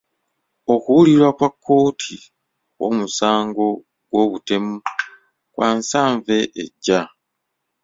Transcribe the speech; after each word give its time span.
Okuwulirwa 0.73 1.29
kwa 1.37 1.49
kkooti 1.53 2.17
okw'omusago 2.27 3.67
gw'obutemu 4.09 4.75
kwa 5.53 5.67
nsanve 5.77 6.37
ejja. 6.61 7.01